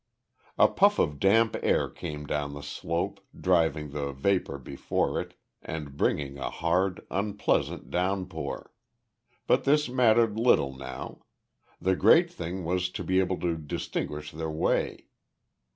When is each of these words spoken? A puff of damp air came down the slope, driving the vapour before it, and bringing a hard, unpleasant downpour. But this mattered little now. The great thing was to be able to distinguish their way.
A 0.57 0.67
puff 0.67 0.97
of 0.97 1.19
damp 1.19 1.55
air 1.61 1.87
came 1.87 2.25
down 2.25 2.55
the 2.55 2.63
slope, 2.63 3.19
driving 3.39 3.91
the 3.91 4.11
vapour 4.11 4.57
before 4.57 5.21
it, 5.21 5.35
and 5.61 5.95
bringing 5.95 6.39
a 6.39 6.49
hard, 6.49 7.05
unpleasant 7.11 7.91
downpour. 7.91 8.71
But 9.45 9.63
this 9.63 9.89
mattered 9.89 10.39
little 10.39 10.73
now. 10.75 11.21
The 11.79 11.95
great 11.95 12.31
thing 12.33 12.65
was 12.65 12.89
to 12.89 13.03
be 13.03 13.19
able 13.19 13.37
to 13.41 13.55
distinguish 13.55 14.31
their 14.31 14.49
way. 14.49 15.05